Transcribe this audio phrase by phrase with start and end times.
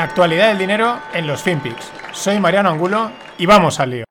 [0.00, 1.76] La actualidad del dinero en los FinPix.
[2.14, 4.04] Soy Mariano Angulo y vamos al lío.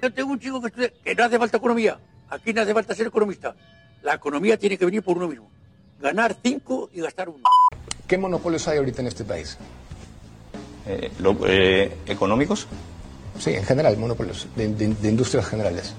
[0.00, 1.98] Yo tengo un chico que estudia que no hace falta economía.
[2.30, 3.54] Aquí no hace falta ser economista.
[4.02, 5.50] La economía tiene que venir por uno mismo.
[6.00, 7.42] Ganar cinco y gastar uno.
[8.06, 9.58] ¿Qué monopolios hay ahorita en este país?
[10.86, 12.66] Eh, lo- eh, ¿Económicos?
[13.38, 15.94] Sí, en general, monopolios de, de- de industrias generales.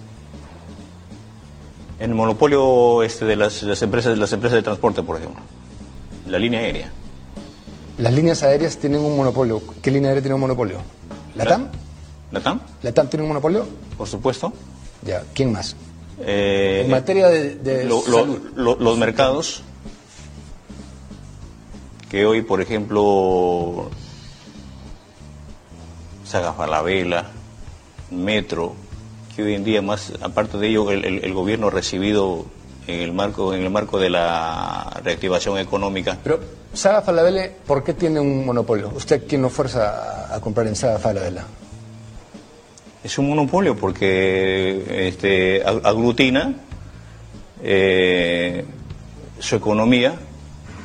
[1.99, 5.43] El monopolio este de las, las empresas de las empresas de transporte, por ejemplo.
[6.25, 6.91] La línea aérea.
[7.98, 9.61] Las líneas aéreas tienen un monopolio.
[9.82, 10.78] ¿Qué línea aérea tiene un monopolio?
[11.36, 11.69] ¿Latam?
[12.32, 12.60] ¿Latam?
[12.83, 13.65] ¿Latam tiene un monopolio?
[13.97, 14.54] Por supuesto.
[15.04, 15.75] Ya, ¿quién más?
[16.20, 18.39] Eh, En materia de, de lo- lo- salud.
[18.56, 19.61] lo- los mercados
[22.10, 23.89] que hoy, por ejemplo,
[26.25, 27.25] Saga Falabella,
[28.11, 28.73] Metro,
[29.36, 32.45] que hoy en día más, aparte de ello, el, el- el gobierno ha recibido
[32.88, 36.17] en el marco en el marco de la reactivación económica.
[36.23, 36.39] Pero,
[36.77, 38.91] Saga Falabella, ¿por qué tiene un monopolio?
[38.95, 41.44] ¿Usted quién lo fuerza a, comprar en Saga Falabella?
[43.03, 46.53] Es un monopolio porque este, ag- aglutina
[47.64, 48.64] eh,
[49.39, 50.14] su economía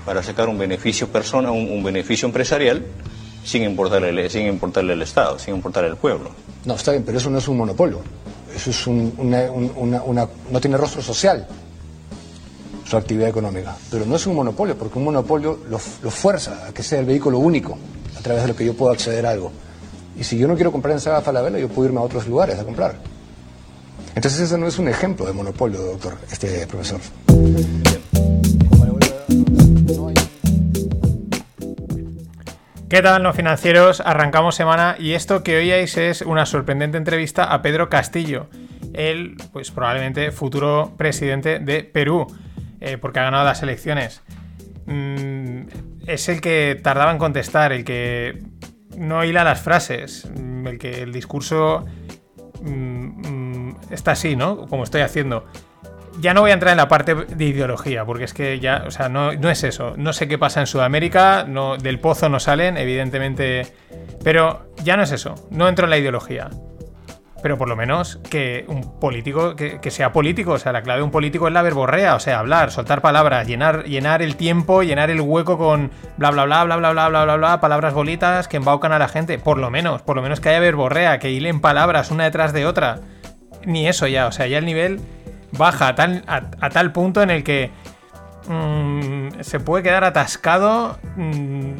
[0.06, 2.84] para sacar un beneficio persona, un, un beneficio empresarial
[3.44, 6.30] sin importarle, sin importarle al Estado, sin importarle al pueblo.
[6.64, 8.00] No, está bien, pero eso no es un monopolio.
[8.54, 11.46] Eso es un- una, un- una- una- no tiene rostro social
[12.92, 13.74] su actividad económica.
[13.90, 17.06] Pero no es un monopolio, porque un monopolio lo, lo fuerza a que sea el
[17.06, 17.78] vehículo único
[18.18, 19.50] a través de lo que yo puedo acceder a algo.
[20.14, 22.58] Y si yo no quiero comprar en Saga Falabella, yo puedo irme a otros lugares
[22.58, 22.96] a comprar.
[24.14, 27.00] Entonces ese no es un ejemplo de monopolio, doctor, este profesor.
[32.90, 34.02] ¿Qué tal, no financieros?
[34.04, 38.48] Arrancamos semana y esto que oíais es una sorprendente entrevista a Pedro Castillo,
[38.92, 42.26] el, pues probablemente futuro presidente de Perú,
[42.82, 44.22] eh, porque ha ganado las elecciones.
[44.86, 45.68] Mm,
[46.06, 48.42] es el que tardaba en contestar, el que
[48.96, 51.84] no hila las frases, mm, el que el discurso
[52.60, 54.66] mm, está así, ¿no?
[54.66, 55.46] Como estoy haciendo.
[56.20, 58.90] Ya no voy a entrar en la parte de ideología, porque es que ya, o
[58.90, 59.94] sea, no, es eso.
[59.96, 61.46] No sé qué pasa en Sudamérica,
[61.80, 63.66] del pozo no salen, evidentemente.
[64.22, 65.36] Pero ya no es eso.
[65.50, 66.50] No entro en la ideología.
[67.42, 71.04] Pero por lo menos que un político, que, sea político, o sea, la clave de
[71.04, 75.10] un político es la verborrea, o sea, hablar, soltar palabras, llenar, llenar el tiempo, llenar
[75.10, 78.58] el hueco con bla bla bla bla bla bla bla bla bla, palabras bolitas que
[78.58, 81.60] embaucan a la gente, por lo menos, por lo menos que haya verborrea, que hilen
[81.60, 83.00] palabras una detrás de otra.
[83.64, 85.00] Ni eso ya, o sea, ya el nivel
[85.52, 87.70] baja a tal, a, tal punto en el que
[88.48, 91.72] mm, se puede quedar atascado mm,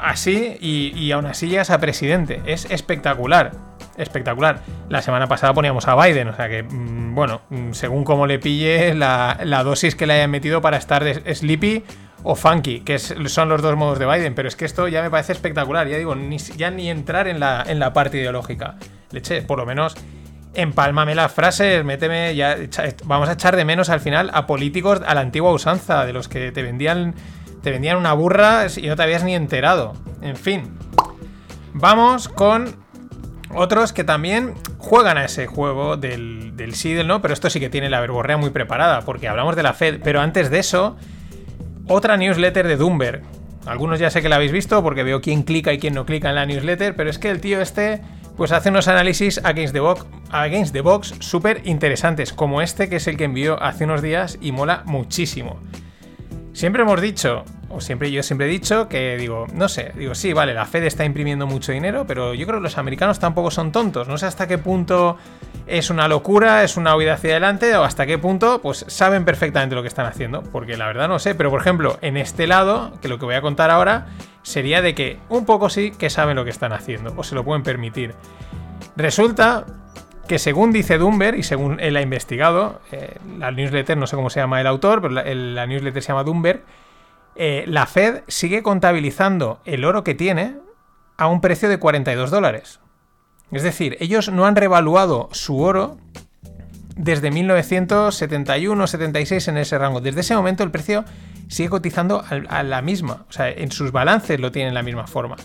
[0.00, 2.42] así y, y aún así llegas a presidente.
[2.46, 3.73] Es espectacular.
[3.96, 4.60] Espectacular.
[4.88, 8.38] La semana pasada poníamos a Biden, o sea que, mm, bueno, mm, según cómo le
[8.38, 11.84] pille la, la dosis que le hayan metido para estar sleepy
[12.24, 15.10] o funky, que son los dos modos de Biden, pero es que esto ya me
[15.10, 18.76] parece espectacular, ya digo, ni, ya ni entrar en la, en la parte ideológica.
[19.10, 19.94] Leche, por lo menos
[20.54, 22.56] empálmame las frases, méteme, ya,
[23.04, 26.28] vamos a echar de menos al final a políticos a la antigua usanza, de los
[26.28, 27.14] que te vendían,
[27.62, 29.94] te vendían una burra y no te habías ni enterado.
[30.22, 30.78] En fin.
[31.74, 32.83] Vamos con
[33.54, 37.60] otros que también juegan a ese juego del, del sí del no, pero esto sí
[37.60, 40.96] que tiene la verborrea muy preparada, porque hablamos de la Fed, pero antes de eso,
[41.88, 43.22] otra newsletter de Bloomberg.
[43.66, 46.28] Algunos ya sé que la habéis visto porque veo quién clica y quién no clica
[46.28, 48.02] en la newsletter, pero es que el tío este
[48.36, 52.96] pues hace unos análisis against the box, against the box súper interesantes, como este que
[52.96, 55.60] es el que envió hace unos días y mola muchísimo.
[56.52, 60.32] Siempre hemos dicho, o siempre yo siempre he dicho que digo, no sé, digo, sí,
[60.32, 63.72] vale, la Fed está imprimiendo mucho dinero, pero yo creo que los americanos tampoco son
[63.72, 64.08] tontos.
[64.08, 65.16] No sé hasta qué punto
[65.66, 69.74] es una locura, es una huida hacia adelante, o hasta qué punto, pues saben perfectamente
[69.74, 70.42] lo que están haciendo.
[70.42, 73.34] Porque la verdad no sé, pero por ejemplo, en este lado, que lo que voy
[73.34, 74.06] a contar ahora,
[74.42, 77.44] sería de que un poco sí que saben lo que están haciendo, o se lo
[77.44, 78.14] pueden permitir.
[78.96, 79.64] Resulta
[80.28, 84.30] que según dice Dumber y según él ha investigado, eh, la newsletter, no sé cómo
[84.30, 86.62] se llama el autor, pero la, la newsletter se llama Dumber,
[87.36, 90.56] eh, la Fed sigue contabilizando el oro que tiene
[91.16, 92.78] a un precio de 42 dólares.
[93.52, 95.98] Es decir, ellos no han revaluado su oro
[96.96, 100.00] desde 1971-76 en ese rango.
[100.00, 101.04] Desde ese momento el precio
[101.48, 105.36] sigue cotizando a la misma, o sea, en sus balances lo tienen la misma forma.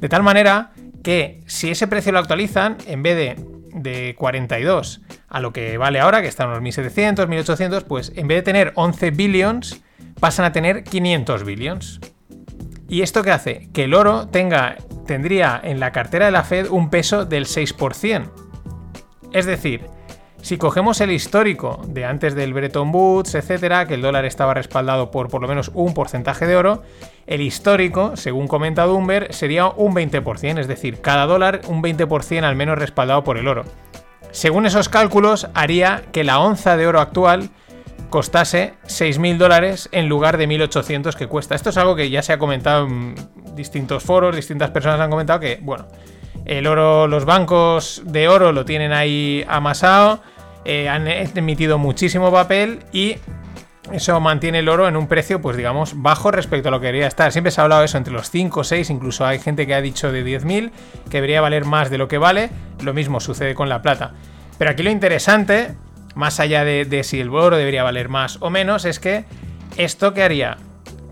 [0.00, 0.70] De tal manera
[1.02, 3.36] que si ese precio lo actualizan, en vez de,
[3.74, 8.38] de 42 a lo que vale ahora, que están unos 1700, 1800, pues en vez
[8.38, 9.80] de tener 11 billions,
[10.20, 12.00] pasan a tener 500 billions.
[12.88, 13.68] ¿Y esto qué hace?
[13.72, 14.76] Que el oro tenga,
[15.06, 18.30] tendría en la cartera de la Fed un peso del 6%.
[19.32, 19.86] Es decir,
[20.40, 25.10] Si cogemos el histórico de antes del Bretton Woods, etcétera, que el dólar estaba respaldado
[25.10, 26.84] por por lo menos un porcentaje de oro,
[27.26, 32.54] el histórico, según comenta Dumber, sería un 20%, es decir, cada dólar un 20% al
[32.54, 33.64] menos respaldado por el oro.
[34.30, 37.50] Según esos cálculos, haría que la onza de oro actual
[38.10, 41.54] costase 6.000 dólares en lugar de 1.800 que cuesta.
[41.54, 43.14] Esto es algo que ya se ha comentado en
[43.54, 45.86] distintos foros, distintas personas han comentado que, bueno,
[46.44, 50.22] el oro, los bancos de oro lo tienen ahí amasado,
[50.64, 53.16] eh, han emitido muchísimo papel y
[53.92, 57.06] eso mantiene el oro en un precio, pues digamos, bajo respecto a lo que debería
[57.06, 57.32] estar.
[57.32, 59.80] Siempre se ha hablado eso entre los 5 o 6, incluso hay gente que ha
[59.80, 60.70] dicho de 10.000,
[61.10, 62.50] que debería valer más de lo que vale.
[62.82, 64.12] Lo mismo sucede con la plata.
[64.58, 65.74] Pero aquí lo interesante,
[66.18, 69.24] más allá de, si el oro debería valer más o menos, es que
[69.76, 70.58] esto que haría,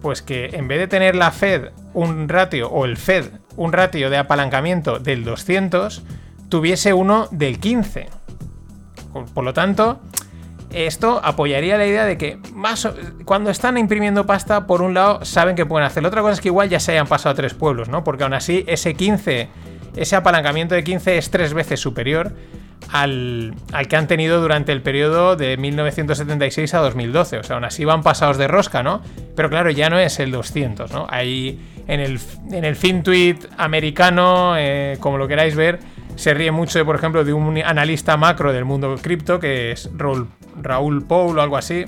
[0.02, 4.10] pues que en vez de tener la Fed un ratio, o el Fed un ratio
[4.10, 6.02] de apalancamiento del 200,
[6.48, 8.08] tuviese uno del 15.
[9.32, 10.00] Por lo tanto,
[10.72, 12.88] esto apoyaría la idea de que más
[13.24, 16.08] cuando están imprimiendo pasta, por un lado, saben que pueden hacerlo.
[16.08, 18.02] Otra cosa es que igual ya se hayan pasado tres pueblos, ¿no?
[18.02, 19.48] Porque aún así, ese 15,
[19.94, 22.32] ese apalancamiento de 15 es tres veces superior
[22.92, 23.54] al,
[23.88, 27.38] que han tenido durante el periodo de 1976 a 2012.
[27.38, 29.02] O sea, aún así van pasados de rosca, ¿no?
[29.34, 31.06] Pero claro, ya no es el 200, ¿no?
[31.10, 32.20] Ahí en el,
[32.50, 35.80] en el FinTweet americano, eh, como lo queráis ver,
[36.16, 39.90] se ríe mucho, de, por ejemplo, de un analista macro del mundo cripto, que es
[39.94, 40.28] Raúl,
[40.60, 41.84] Raúl Paul o algo así,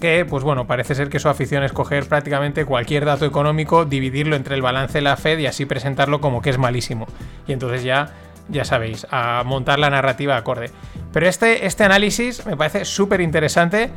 [0.00, 4.36] que, pues bueno, parece ser que su afición es coger prácticamente cualquier dato económico, dividirlo
[4.36, 7.06] entre el balance de la Fed y así presentarlo como que es malísimo.
[7.46, 8.12] Y entonces ya,
[8.48, 10.70] ya sabéis, a montar la narrativa acorde.
[11.12, 13.90] Pero este, este análisis me parece súper interesante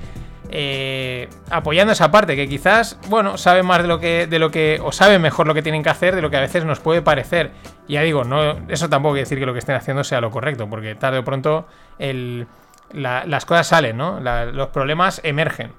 [0.49, 4.79] eh, apoyando esa parte, que quizás, bueno, saben más de lo que, de lo que,
[4.83, 7.01] o saben mejor lo que tienen que hacer de lo que a veces nos puede
[7.01, 7.51] parecer.
[7.87, 10.69] Ya digo, no, eso tampoco quiere decir que lo que estén haciendo sea lo correcto,
[10.69, 11.67] porque tarde o pronto
[12.91, 14.19] las cosas salen, ¿no?
[14.19, 15.71] los problemas emergen.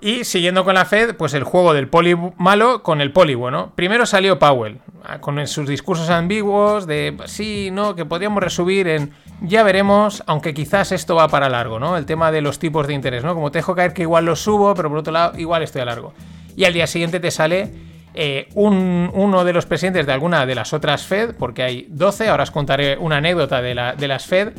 [0.00, 3.72] Y siguiendo con la Fed, pues el juego del poli malo con el poli bueno.
[3.74, 4.80] Primero salió Powell,
[5.20, 10.92] con sus discursos ambiguos de sí, no, que podríamos resubir en ya veremos, aunque quizás
[10.92, 11.96] esto va para largo, ¿no?
[11.96, 13.34] El tema de los tipos de interés, ¿no?
[13.34, 15.84] Como te dejo caer que igual lo subo, pero por otro lado, igual estoy a
[15.84, 16.12] largo.
[16.56, 17.70] Y al día siguiente te sale
[18.14, 22.42] eh, uno de los presidentes de alguna de las otras Fed, porque hay 12, ahora
[22.42, 24.54] os contaré una anécdota de, la, de las Fed.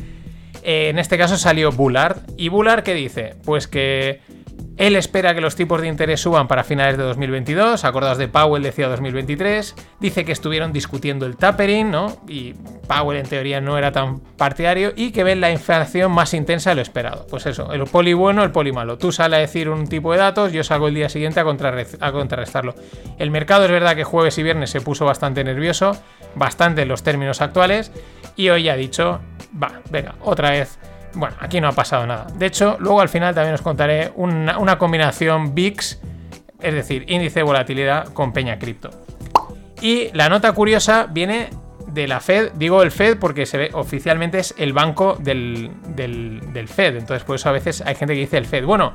[0.64, 2.20] Eh, en este caso salió Bullard.
[2.38, 3.36] ¿Y Bullard qué dice?
[3.44, 4.22] Pues que
[4.80, 8.64] él espera que los tipos de interés suban para finales de 2022, acordados de Powell
[8.64, 12.16] decía 2023, dice que estuvieron discutiendo el tapering, ¿no?
[12.30, 12.54] Y
[12.88, 16.78] Powell en teoría no era tan partidario y que ven la inflación más intensa de
[16.78, 17.28] lo esperado.
[17.30, 18.98] Pues eso, el poli bueno, el poli malo.
[18.98, 22.12] Tú sales a decir un tipo de datos, yo salgo el día siguiente a, a
[22.14, 22.74] contrarrestarlo.
[23.18, 26.02] El mercado es verdad que jueves y viernes se puso bastante nervioso,
[26.36, 27.92] bastante en los términos actuales,
[28.38, 29.20] y hoy ha dicho,
[29.62, 30.80] va, venga, otra vez
[31.14, 32.28] bueno, aquí no ha pasado nada.
[32.36, 36.00] De hecho, luego al final también os contaré una, combinación VIX,
[36.62, 38.90] es decir, índice de volatilidad con Peña Cripto.
[39.82, 41.50] Y la nota curiosa viene
[41.88, 45.72] de la Fed, digo el Fed porque se ve oficialmente es el banco del,
[46.68, 48.66] Fed, entonces por eso a veces hay gente que dice el Fed.
[48.66, 48.94] Bueno,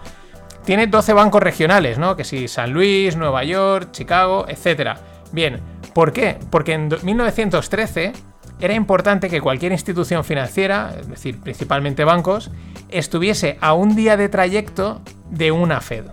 [0.64, 2.16] tiene 12 bancos regionales, ¿no?
[2.16, 4.99] Que si San Luis, Nueva York, Chicago, etc.
[5.32, 5.61] Bien,
[5.93, 6.38] ¿por qué?
[6.50, 8.12] Porque en 1913
[8.61, 12.51] era importante que cualquier institución financiera, es decir, principalmente bancos,
[12.89, 16.05] estuviese a un día de trayecto de una Fed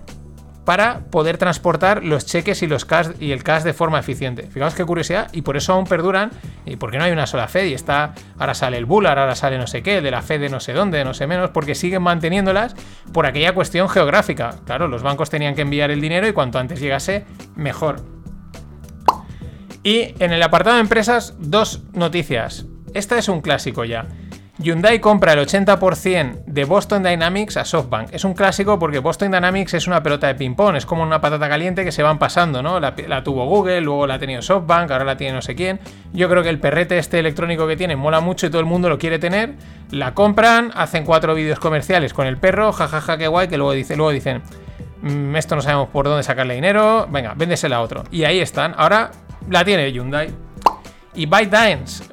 [0.65, 4.43] para poder transportar los cheques y los cash y el cash de forma eficiente.
[4.43, 6.31] Fijaos qué curiosidad, y por eso aún perduran,
[6.65, 9.57] y porque no hay una sola Fed, y está, ahora sale el Bullard, ahora sale
[9.57, 12.03] no sé qué, de la Fed de no sé dónde, no sé menos, porque siguen
[12.03, 12.75] manteniéndolas
[13.11, 14.55] por aquella cuestión geográfica.
[14.65, 17.25] Claro, los bancos tenían que enviar el dinero y cuanto antes llegase,
[17.55, 18.20] mejor.
[19.83, 22.65] Y en el apartado de empresas, dos noticias.
[22.93, 24.07] Esta es un clásico ya.
[24.59, 28.09] Hyundai compra el 80% de Boston Dynamics a SoftBank.
[28.13, 31.49] Es un clásico porque Boston Dynamics es una pelota de ping-pong, es como una patata
[31.49, 32.79] caliente que se van pasando, ¿no?
[32.79, 35.79] La, tuvo Google, luego la ha tenido SoftBank, ahora la tiene no sé quién.
[36.13, 38.87] Yo creo que el perrete este electrónico que tiene mola mucho y todo el mundo
[38.87, 39.55] lo quiere tener.
[39.89, 43.95] La compran, hacen cuatro vídeos comerciales con el perro, jajaja, qué guay, que luego, dice,
[43.95, 44.43] luego dicen,
[45.01, 48.03] mm, esto no sabemos por dónde sacarle dinero, venga, véndesela a otro.
[48.11, 48.75] Y ahí están.
[48.77, 49.09] Ahora
[49.49, 50.33] la tiene Hyundai.
[51.13, 52.03] Y ByteDance,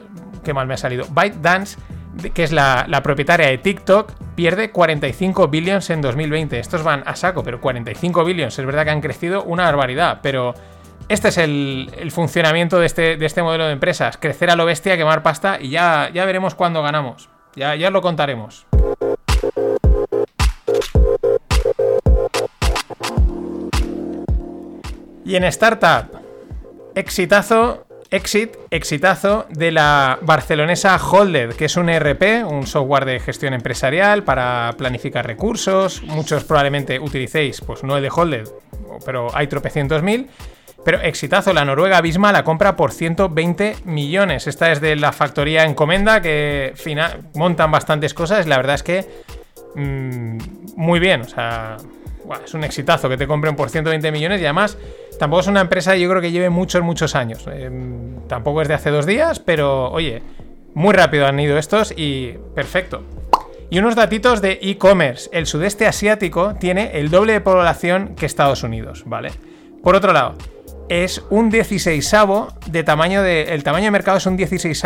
[0.43, 1.07] qué mal me ha salido.
[1.11, 1.79] ByteDance,
[2.35, 6.59] que es la, propietaria de TikTok, pierde 45 billions en 2020.
[6.59, 8.59] Estos van a saco, pero 45 billions.
[8.59, 10.55] Es verdad que han crecido una barbaridad, pero
[11.09, 14.17] este es el, funcionamiento de este, de este, modelo de empresas.
[14.17, 17.29] Crecer a lo bestia, quemar pasta y ya, ya veremos cuándo ganamos.
[17.55, 18.67] Ya, ya lo contaremos.
[25.25, 26.18] Y en Startup,
[26.99, 33.55] Exitazo exit, exitazo de la barcelonesa Holded, que es un ERP, un software de gestión
[33.55, 36.03] empresarial para planificar recursos.
[36.03, 38.49] Muchos probablemente utilicéis, pues no el de Holded,
[39.07, 40.29] pero hay tropecientos mil.
[40.85, 44.49] Pero exitazo, la Noruega Bisma la compra por 120 millones.
[44.49, 46.75] Esta es de la factoría Encomenda, que
[47.37, 48.49] montan bastantes cosas.
[48.49, 49.07] La verdad es que
[49.77, 50.39] mm,
[50.75, 51.77] muy bien, o sea,
[52.45, 54.77] es un exitazo que te compren por 120 millones y además
[55.19, 57.47] tampoco es una empresa yo creo que lleve muchos, muchos años.
[57.53, 60.23] Em, tampoco es de hace dos días, pero oye,
[60.75, 63.03] muy rápido han ido estos y perfecto.
[63.71, 65.29] Y unos datitos de e-commerce.
[65.33, 69.31] El sudeste asiático tiene el doble de población que Estados Unidos, ¿vale?
[69.83, 70.37] Por otro lado,
[70.89, 72.13] es un 16
[72.67, 73.55] de tamaño de.
[73.55, 74.85] El tamaño de mercado es un 16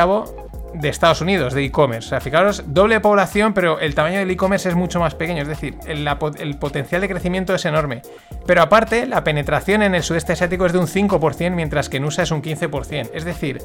[0.75, 2.07] de Estados Unidos, de e-commerce.
[2.07, 5.43] O sea, fijaros, doble población, pero el tamaño del e-commerce es mucho más pequeño.
[5.43, 8.03] Es decir, el, potencial de crecimiento es enorme.
[8.47, 12.05] Pero aparte, la penetración en el sudeste asiático es de un 5%, mientras que en
[12.05, 13.11] USA es un 15%.
[13.13, 13.59] Es decir,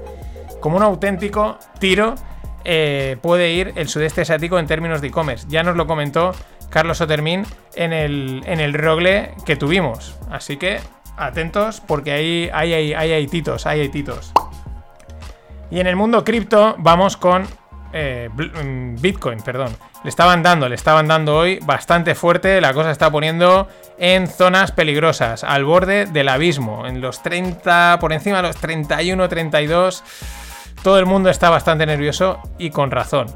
[0.59, 2.15] como un auténtico tiro
[2.63, 5.45] eh, puede ir el sudeste asiático en términos de e-commerce.
[5.49, 6.33] Ya nos lo comentó
[6.69, 7.45] Carlos Otermin
[7.75, 10.17] en el, en el rogle que tuvimos.
[10.29, 10.79] Así que
[11.15, 14.33] atentos porque ahí hay, hay, hay, titos, hay, hay titos.
[15.69, 17.45] Y en el mundo cripto vamos con
[17.93, 19.75] eh, mm, Bitcoin, perdón.
[20.03, 22.61] Le estaban dando, le estaban dando hoy bastante fuerte.
[22.61, 28.13] La cosa está poniendo en zonas peligrosas, al borde del abismo, en los 30, por
[28.13, 30.03] encima de los 31, 32.
[30.83, 33.27] Todo el mundo está bastante nervioso y con razón.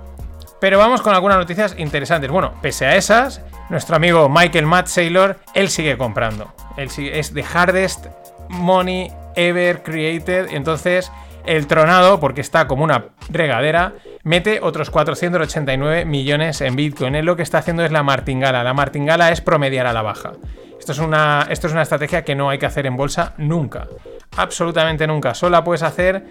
[0.60, 2.30] Pero vamos con algunas noticias interesantes.
[2.30, 6.54] Bueno, pese a esas, nuestro amigo Michael Matt Saylor, él sigue comprando.
[6.78, 8.06] Él sigue, es the hardest
[8.48, 10.50] money ever created.
[10.52, 11.12] Entonces,
[11.46, 13.94] el tronado, porque está como una regadera,
[14.24, 17.16] mete otros 489 millones en Bitcoin.
[17.16, 18.64] Él lo que está haciendo es la martingala.
[18.64, 20.34] La martingala es promediar a la baja.
[20.80, 23.88] Esto es, una, esto es una estrategia que no hay que hacer en bolsa nunca.
[24.36, 25.36] Absolutamente nunca.
[25.36, 26.24] Solo la puedes hacer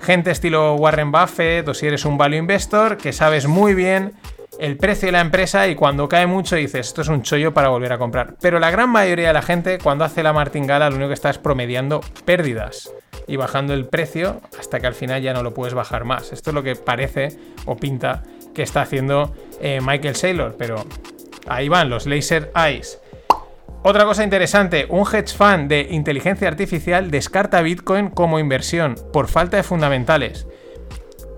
[0.00, 4.12] gente estilo Warren Buffett o si eres un value investor que sabes muy bien
[4.60, 7.68] el precio de la empresa y cuando cae mucho dices, esto es un chollo para
[7.68, 8.36] volver a comprar.
[8.40, 11.30] Pero la gran mayoría de la gente cuando hace la martingala lo único que está
[11.30, 12.92] es promediando pérdidas
[13.26, 16.32] y bajando el precio hasta que al final ya no lo puedes bajar más.
[16.32, 18.22] Esto es lo que parece o pinta
[18.54, 20.84] que está haciendo eh, Michael Saylor, pero
[21.46, 23.00] ahí van los laser eyes.
[23.82, 29.56] Otra cosa interesante, un hedge fund de inteligencia artificial descarta Bitcoin como inversión por falta
[29.56, 30.46] de fundamentales.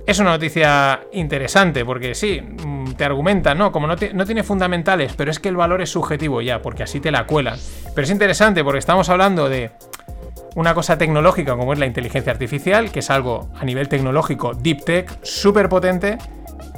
[0.07, 5.13] Es una noticia interesante porque sí, mm, te argumenta, no, como no, no, tiene fundamentales,
[5.15, 7.59] pero es que el valor es subjetivo ya, porque así te la cuelan.
[7.95, 9.71] Pero es interesante porque estamos hablando de
[10.55, 14.85] una cosa tecnológica como es la inteligencia artificial, que es algo a nivel tecnológico, deep
[14.85, 16.19] tech, súper potente,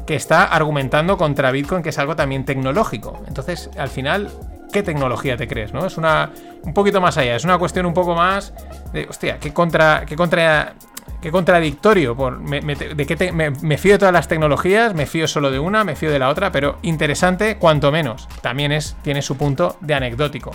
[0.06, 3.22] que está argumentando contra Bitcoin, que es algo también tecnológico.
[3.28, 4.28] Entonces, al final,
[4.72, 5.72] ¿qué tecnología te crees?
[5.72, 5.86] ¿no?
[5.86, 6.30] Es una
[6.62, 8.52] un poquito más allá, es una cuestión un poco más
[8.92, 10.74] de, hostia, ¿qué contra, qué contra
[11.20, 12.16] Qué contradictorio.
[12.16, 15.84] Por, me, de qué me, fío de todas las tecnologías, me fío solo de una,
[15.84, 18.26] me fío de la otra, pero interesante cuanto menos.
[18.40, 20.52] También es, tiene su punto de anecdótico.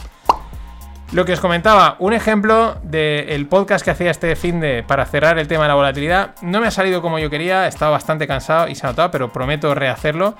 [1.12, 5.38] Lo que os comentaba, un ejemplo del podcast que hacía este fin de para cerrar
[5.38, 6.36] el tema de la volatilidad.
[6.42, 9.32] No me ha salido como yo quería, estaba bastante cansado y se ha notado, pero
[9.32, 10.36] prometo rehacerlo.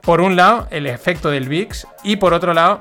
[0.00, 2.80] Por un lado, el efecto del VIX y por otro lado,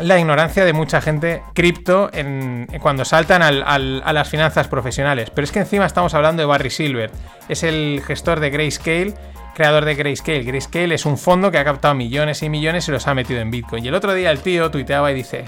[0.00, 5.30] la ignorancia de mucha gente cripto en, cuando saltan a las finanzas profesionales.
[5.30, 7.10] Pero es que encima estamos hablando de Barry Silver.
[7.48, 9.14] Es el gestor de Grayscale,
[9.54, 10.42] creador de Grayscale.
[10.42, 13.50] Grayscale es un fondo que ha captado millones y millones y los ha metido en
[13.50, 13.84] Bitcoin.
[13.84, 15.44] Y el otro día el tío tuiteaba y dice,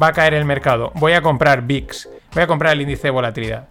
[0.00, 3.10] va a caer el mercado, voy a comprar VIX, voy a comprar el índice de
[3.10, 3.68] volatilidad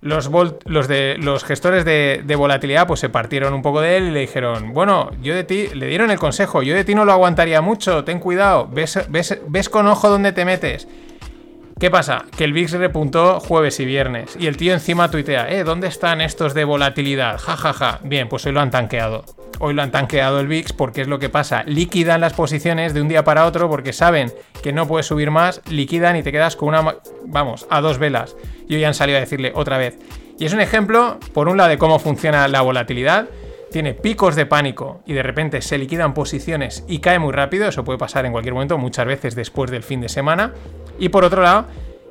[0.00, 0.30] los,
[0.64, 4.20] los, de, los gestores de, volatilidad pues se partieron un poco de él y le
[4.20, 7.60] dijeron, bueno, yo de ti, le dieron el consejo, yo de ti no lo aguantaría
[7.60, 10.86] mucho, ten cuidado, ves, ves, ves con ojo dónde te metes.
[11.78, 12.24] ¿Qué pasa?
[12.36, 14.36] Que el VIX repuntó jueves y viernes.
[14.36, 15.62] Y el tío encima tuitea, ¿eh?
[15.62, 17.38] ¿Dónde están estos de volatilidad?
[17.38, 18.00] Ja, ja, ja.
[18.02, 19.24] Bien, pues hoy lo han tanqueado.
[19.60, 21.62] Hoy lo han tanqueado el VIX porque es lo que pasa.
[21.66, 25.62] Liquidan las posiciones de un día para otro porque saben que no puedes subir más,
[25.70, 28.34] liquidan y te quedas con una, vamos, a dos velas.
[28.68, 30.00] Y hoy han salido a decirle otra vez.
[30.36, 33.28] Y es un ejemplo, por un lado, de cómo funciona la volatilidad
[33.70, 37.84] tiene picos de pánico y de repente se liquidan posiciones y cae muy rápido, eso
[37.84, 40.54] puede pasar en cualquier momento, muchas veces después del fin de semana.
[40.98, 41.66] Y por otro lado,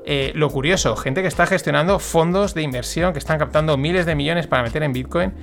[0.06, 4.16] eh, lo curioso, gente que está gestionando fondos de inversión, que están captando miles de
[4.16, 5.34] millones para meter en Bitcoin.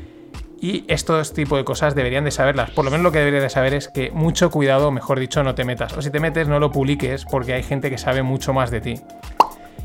[0.60, 2.70] Y estos tipos de cosas deberían de saberlas.
[2.70, 5.54] Por lo menos lo que deberías de saber es que mucho cuidado, mejor dicho, no
[5.54, 5.92] te metas.
[5.92, 8.80] O si te metes, no lo publiques porque hay gente que sabe mucho más de
[8.80, 8.94] ti.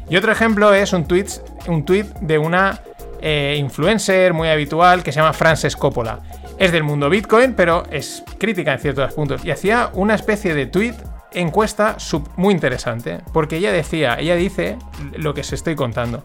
[0.09, 1.27] Y otro ejemplo es un tweet,
[1.67, 2.79] un tweet de una
[3.21, 6.19] eh, influencer muy habitual que se llama Frances Coppola.
[6.57, 9.43] Es del mundo Bitcoin, pero es crítica en ciertos puntos.
[9.43, 10.95] Y hacía una especie de tweet
[11.31, 11.97] encuesta
[12.35, 14.77] muy interesante, porque ella decía, ella dice
[15.15, 16.23] lo que se estoy contando.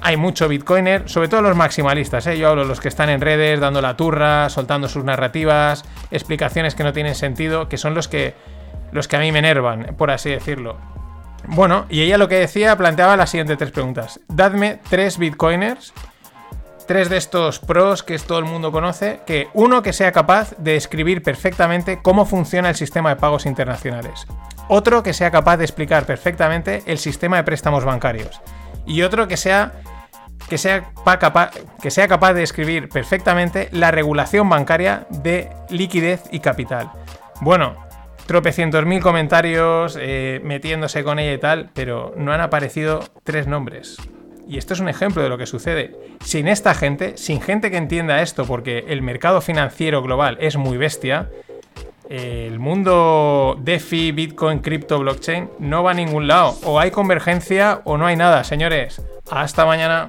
[0.00, 2.38] Hay mucho bitcoiner, sobre todo los maximalistas, ¿eh?
[2.38, 6.84] yo hablo los que están en redes dando la turra, soltando sus narrativas, explicaciones que
[6.84, 8.34] no tienen sentido, que son los que,
[8.92, 10.76] los que a mí me enervan, por así decirlo.
[11.46, 14.20] Bueno, y ella lo que decía planteaba las siguientes tres preguntas.
[14.28, 15.92] Dadme tres bitcoiners,
[16.86, 20.76] tres de estos pros que todo el mundo conoce, que uno que sea capaz de
[20.76, 24.26] escribir perfectamente cómo funciona el sistema de pagos internacionales.
[24.68, 28.40] Otro que sea capaz de explicar perfectamente el sistema de préstamos bancarios.
[28.86, 29.72] Y otro que sea
[30.48, 36.40] que sea, capaz, que sea capaz de escribir perfectamente la regulación bancaria de liquidez y
[36.40, 36.90] capital.
[37.40, 37.76] Bueno,
[38.26, 43.96] tropecientos mil comentarios eh, metiéndose con ella y tal, pero no han aparecido tres nombres.
[44.46, 45.96] Y esto es un ejemplo de lo que sucede.
[46.24, 50.76] Sin esta gente, sin gente que entienda esto, porque el mercado financiero global es muy
[50.76, 51.30] bestia,
[52.08, 56.56] el mundo DeFi, Bitcoin, cripto, blockchain no va a ningún lado.
[56.64, 59.00] O hay convergencia o no hay nada, señores.
[59.30, 60.08] Hasta mañana.